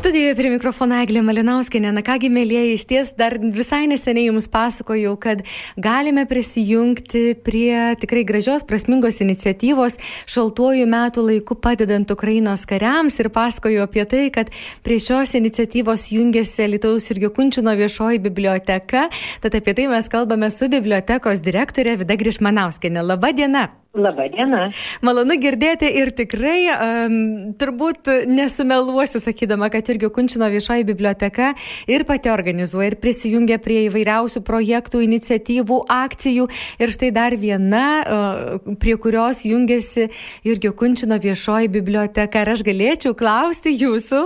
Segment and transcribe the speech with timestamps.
[0.00, 1.90] Studijoje prie mikrofono Eglė Malinauskinė.
[1.92, 5.42] Na kągi, mėlyje, iš ties dar visai neseniai jums pasakojau, kad
[5.76, 13.82] galime prisijungti prie tikrai gražios, prasmingos iniciatyvos šaltuoju metų laiku padedant Ukrainos kariams ir pasakoju
[13.84, 14.48] apie tai, kad
[14.80, 19.10] prie šios iniciatyvos jungiasi Lietuvos ir Jokunčino viešoji biblioteka.
[19.44, 23.04] Tad apie tai mes kalbame su bibliotekos direktorė Vida Grišmanauskinė.
[23.04, 23.68] Labą dieną.
[23.94, 24.68] Labą dieną.
[25.02, 27.14] Malonu girdėti ir tikrai um,
[27.58, 31.48] turbūt nesumeluosiu sakydama, kad Irgio Kunčino viešoji biblioteka
[31.90, 36.46] ir pati organizuoja ir prisijungia prie įvairiausių projektų, iniciatyvų, akcijų.
[36.78, 40.06] Ir štai dar viena, uh, prie kurios jungiasi
[40.46, 42.46] Irgio Kunčino viešoji biblioteka.
[42.46, 44.22] Ir aš galėčiau klausti jūsų,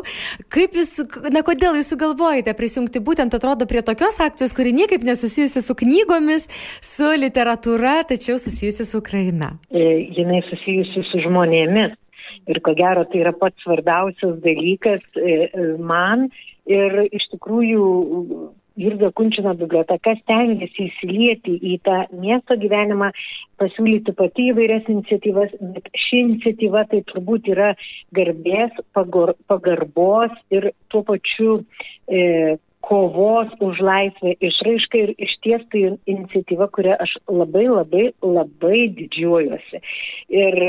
[0.52, 0.92] kaip jūs,
[1.32, 6.50] na kodėl jūs sugalvojate prisijungti būtent, atrodo, prie tokios akcijos, kuri niekaip nesusijusi su knygomis,
[6.84, 11.94] su literatūra, tačiau susijusi su Ukraina jinai susijusi su žmonėmis.
[12.50, 16.28] Ir ko gero tai yra pats svarbiausias dalykas e, e, man.
[16.68, 17.86] Ir iš tikrųjų
[18.80, 23.12] Jurgio Kunčino biblioteka stengiasi įsilieti į tą miesto gyvenimą,
[23.60, 27.74] pasiūlyti pati įvairias iniciatyvas, bet ši iniciatyva tai turbūt yra
[28.16, 31.60] garbės, pagarbos ir tuo pačiu
[32.08, 38.82] e, kovos už laisvę išraišką ir iš ties tai iniciatyva, kurią aš labai labai labai
[38.98, 39.80] didžiuojuosi.
[40.42, 40.60] Ir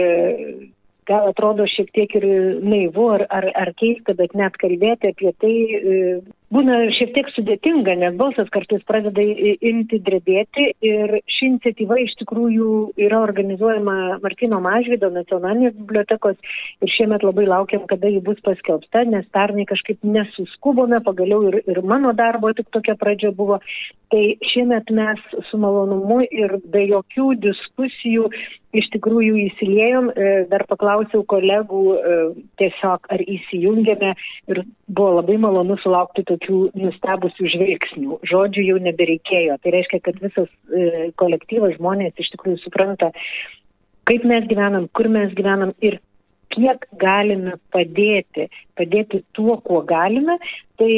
[1.10, 2.26] gal atrodo šiek tiek ir
[2.66, 6.00] naivu ar, ar, ar keista, bet net kalbėti apie tai e,
[6.54, 12.70] būna šiek tiek sudėtinga, nes balsas kartais pradeda imti drebėti ir ši iniciatyva iš tikrųjų
[13.08, 16.38] yra organizuojama Martino Mažvido nacionalinės bibliotekos
[16.86, 21.82] ir šiemet labai laukiam, kada ji bus paskelbta, nes pernai kažkaip nesuskubome, pagaliau ir, ir
[21.82, 23.60] mano darbo tik tokia pradžia buvo.
[24.14, 28.30] Tai šiemet mes su malonumu ir be jokių diskusijų
[28.76, 32.16] iš tikrųjų įsiliejom, e, dar paklausiau kolegų e,
[32.60, 34.12] tiesiog ar įsijungėme
[34.52, 38.20] ir buvo labai malonu sulaukti tokių nustebusių žvilgsnių.
[38.30, 39.60] Žodžių jau nebereikėjo.
[39.64, 43.12] Tai reiškia, kad visas e, kolektyvas žmonės iš tikrųjų supranta,
[44.10, 46.00] kaip mes gyvenam, kur mes gyvenam ir
[46.56, 48.48] kiek galime padėti,
[48.78, 50.38] padėti tuo, kuo galime,
[50.80, 50.92] tai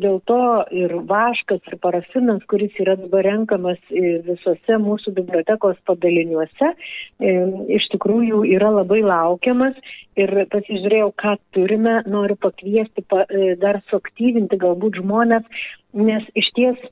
[0.00, 0.40] dėl to
[0.74, 7.36] ir vaškas, ir parafinas, kuris yra dabar renkamas visose mūsų bibliotekos padaliniuose, e,
[7.78, 9.78] iš tikrųjų yra labai laukiamas
[10.20, 15.46] ir pasižiūrėjau, ką turime, noriu pakviesti pa, e, dar suaktyvinti galbūt žmonės,
[15.94, 16.88] nes iš ties e,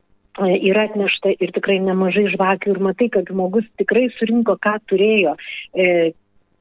[0.71, 5.37] yra atnešta ir tikrai nemažai žvakių ir matai, kad žmogus tikrai surinko, ką turėjo.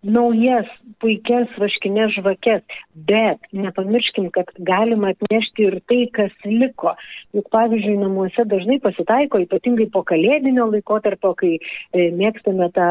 [0.02, 0.66] Naujas,
[0.98, 2.64] puikias vaškinės žvakes,
[3.06, 6.96] bet nepamirškim, kad galima atnešti ir tai, kas liko.
[7.38, 12.90] Juk pavyzdžiui, namuose dažnai pasitaiko, ypatingai po kalėdinio laikotarpio, kai e, mėgstame tą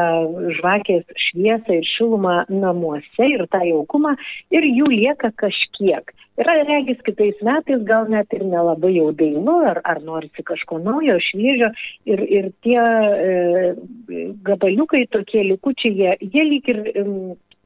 [0.61, 4.15] žvakės šviesą ir šilumą namuose ir tą jaukumą,
[4.55, 6.15] ir jų lieka kažkiek.
[6.39, 11.17] Yra regis kitais metais gal net ir nelabai jau dainu, ar, ar norisi kažko naujo,
[11.27, 11.67] šviežio
[12.07, 13.35] ir, ir tie e,
[14.47, 16.79] gabaliukai tokie likučiai, jie, jie lyg ir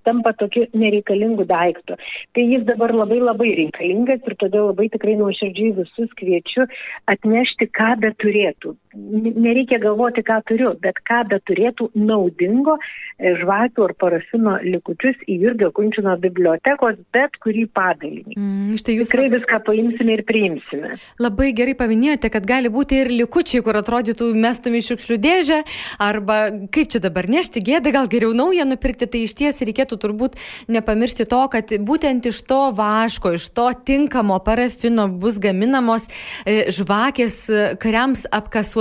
[0.06, 1.98] tampa tokiu nereikalingu daiktu.
[2.34, 6.68] Tai jis dabar labai labai reikalingas ir todėl labai tikrai nuoširdžiai visus kviečiu
[7.16, 8.76] atnešti, ką be turėtų.
[8.96, 15.38] Nereikia galvoti, ką turiu, bet ką be turėtų naudingo e, žvakių ar parafino likučius į
[15.44, 18.38] Jurgio Kunčino bibliotekos bet kurį padalinį.
[18.38, 20.94] Mm, štai jūs tikrai viską paimsime ir priimsime.
[21.20, 25.60] Labai gerai paminėjote, kad gali būti ir likučiai, kur atrodytų mestum į šiukšlių dėžę,
[26.02, 26.40] arba
[26.74, 30.40] kaip čia dabar nešti gėdą, gal geriau naują nupirkti, tai iš ties reikėtų turbūt
[30.72, 36.08] nepamiršti to, kad būtent iš to vaško, iš to tinkamo parafino bus gaminamos
[36.46, 38.26] e, žvakės e, kariams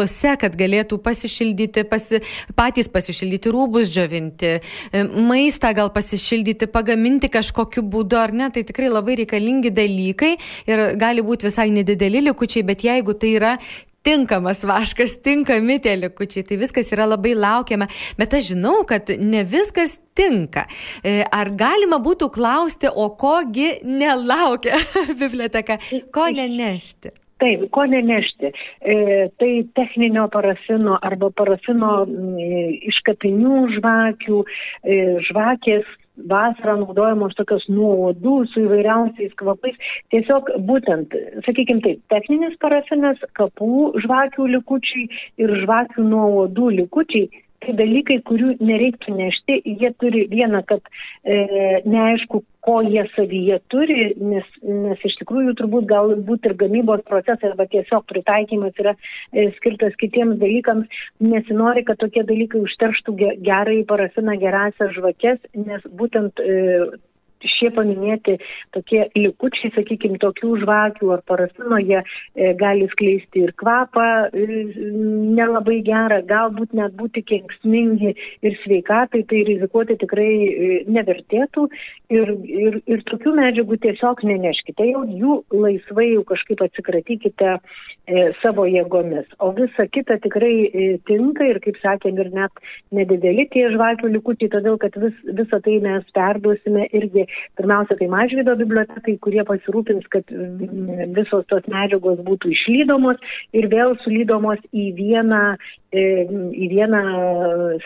[0.04, 2.20] apkasuose, kad galėtų pasišildyti, pasi,
[2.56, 4.60] patys pasišildyti rūbus džiovinti,
[4.92, 10.36] e, maistą gal pasišildyti, pagaminti kažkokiu būdu ar ne, tai tikrai labai reikalingi dalykai
[10.66, 13.58] ir gali būti visai nedideli likučiai, bet jeigu tai yra
[14.04, 19.44] tinkamas vaškas, tinkami tie likučiai, tai viskas yra labai laukiama, bet aš žinau, kad ne
[19.44, 20.66] viskas tinka.
[21.02, 24.76] E, ar galima būtų klausti, o kogi nelaukia
[25.20, 25.80] biblioteka,
[26.12, 27.23] ko nenešti?
[27.44, 28.48] Taip, ko nenešti.
[28.80, 28.94] E,
[29.36, 32.38] tai techninio parafino arba parafino m,
[32.88, 34.38] iš kapinių žvakių,
[34.88, 34.96] e,
[35.28, 35.90] žvakės
[36.30, 39.76] vasarą naudojamos tokios nuodų su įvairiausiais kvapais.
[40.14, 41.12] Tiesiog būtent,
[41.44, 45.08] sakykime taip, techninis parafinas, kapų žvakių likučiai
[45.42, 47.28] ir žvakių nuodų likučiai
[47.64, 50.84] tai dalykai, kurių nereiktų nešti, jie turi vieną, kad
[51.24, 57.50] e, neaišku, ko jie savyje turi, nes, nes iš tikrųjų turbūt galbūt ir gamybos procesai
[57.50, 64.38] arba tiesiog pritaikymas yra e, skirtas kitiems dalykams, nesinori, kad tokie dalykai užterštų gerai parafiną
[64.40, 66.60] gerasias žvakes, nes būtent e,
[67.48, 68.36] šie paminėti
[68.74, 74.46] tokie likučiai, sakykime, tokių žvakių ar parafino, jie e, gali skleisti ir kvapą e,
[75.38, 81.68] nelabai gerą, galbūt net būti kenksmingi ir sveikatai, tai rizikuoti tikrai e, nevertėtų.
[82.14, 88.66] Ir, ir, ir tokių medžiagų tiesiog neneškite, jau jų laisvai jau kažkaip atsikratykite e, savo
[88.68, 92.64] jėgomis, o visa kita tikrai tinka ir, kaip sakėm, ir net
[92.94, 97.26] nedideli tie žvakių likučiai, todėl kad vis, visą tai mes perduosime irgi
[97.58, 100.30] Pirmiausia, tai mažvydo bibliotekai, kurie pasirūpins, kad
[101.16, 103.20] visos tos medžiagos būtų išlydomos
[103.56, 105.42] ir vėl sulydomos į vieną,
[105.94, 107.02] e, į vieną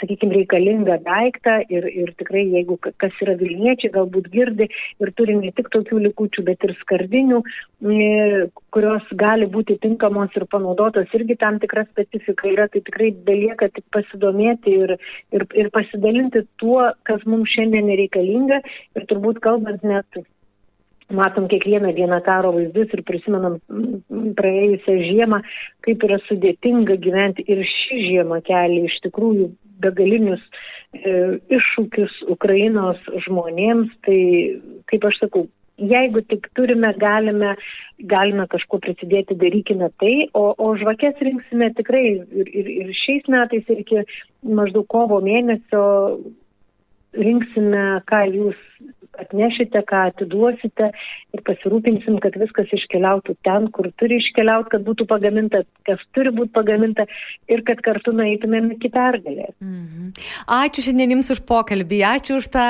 [0.01, 1.59] sakykime, reikalingą daiktą.
[1.69, 6.47] Ir, ir tikrai, jeigu kas yra Vilniečiai, galbūt girdi ir turi ne tik tokių likučių,
[6.49, 7.43] bet ir skardinių,
[7.85, 13.71] e, kurios gali būti tinkamos ir panaudotos irgi tam tikra specifika yra, tai tikrai belieka
[13.73, 14.97] tik pasidomėti ir,
[15.35, 18.61] ir, ir pasidalinti tuo, kas mums šiandien nereikalinga.
[18.99, 20.21] Ir turbūt kalbant net
[21.09, 23.59] matom kiekvieną dieną karo vaizdus ir prisimenam
[24.37, 25.41] praėjusią žiemą,
[25.87, 29.49] kaip yra sudėtinga gyventi ir ši žiema kelia iš tikrųjų
[29.81, 30.43] begalinius
[30.93, 34.19] e, iššūkius Ukrainos žmonėms, tai
[34.91, 35.47] kaip aš sakau,
[35.79, 37.55] jeigu tik turime, galime,
[38.11, 43.71] galime kažkuo prisidėti, darykime tai, o, o žvakės rinksime tikrai ir, ir, ir šiais metais
[43.71, 44.05] ir iki
[44.43, 45.85] maždaug kovo mėnesio
[47.19, 48.59] rinksime, ką jūs
[49.19, 50.91] atnešite, ką atiduosite
[51.37, 56.55] ir pasirūpinsim, kad viskas iškeliautų ten, kur turi iškeliauti, kad būtų pagaminta, kas turi būti
[56.55, 57.05] pagaminta
[57.51, 59.55] ir kad kartu nueitumėm iki pergalės.
[59.61, 60.13] Mhm.
[60.59, 62.67] Ačiū šiandien Jums už pokalbį, ačiū už tą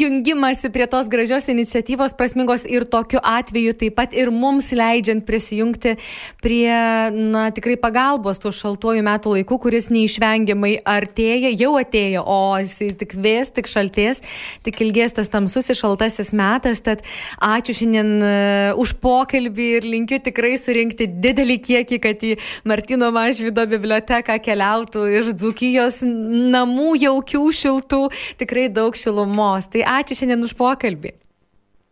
[0.00, 5.96] jungimąsi prie tos gražios iniciatyvos prasmingos ir tokiu atveju taip pat ir mums leidžiant prisijungti
[6.42, 6.70] prie,
[7.14, 13.16] na, tikrai pagalbos tų šaltuoju metų laikų, kuris neišvengiamai artėja, jau atėjo, o jis tik
[13.18, 14.22] vės, tik šaltės,
[14.66, 17.02] tik ilgės tas tamsus tamsusis šaltasis metas, tad
[17.40, 23.66] ačiū šiandien uh, už pokalbį ir linkiu tikrai surinkti didelį kiekį, kad į Martino Mažvido
[23.66, 28.04] biblioteką keliautų iš Dzukijos namų jaukių šiltų,
[28.40, 29.70] tikrai daug šilumos.
[29.70, 31.14] Tai ačiū šiandien už pokalbį.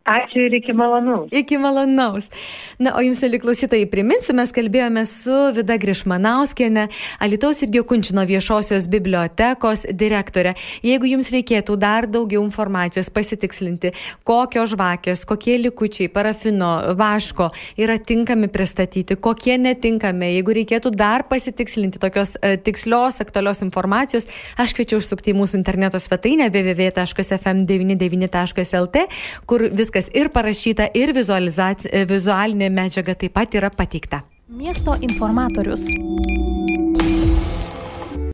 [0.09, 1.29] Ačiū ir iki malonaus.
[1.37, 2.31] Iki malonaus.
[2.81, 6.89] Na, o jums, mėly klausytojai, priminsiu, mes kalbėjome su Vida Grišmanauskienė,
[7.21, 10.55] Alitaus ir Diokunčino viešosios bibliotekos direktorė.
[10.87, 13.93] Jeigu jums reikėtų dar daugiau informacijos pasitikslinti,
[14.25, 22.01] kokios žvakės, kokie likučiai, parafino, vaško yra tinkami pristatyti, kokie netinkami, jeigu reikėtų dar pasitikslinti
[22.01, 24.25] tokios uh, tikslios, aktualios informacijos,
[24.57, 28.97] aš kviečiu užsukti į mūsų interneto svetainę www.fm99.lt,
[29.45, 31.13] kur viskas viskas ir parašyta, ir
[32.09, 34.23] vizualinė medžiaga taip pat yra pateikta.
[34.49, 35.87] Miesto informatorius.